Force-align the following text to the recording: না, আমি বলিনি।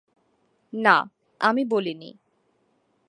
না, 0.73 0.95
আমি 1.41 1.63
বলিনি। 1.65 2.09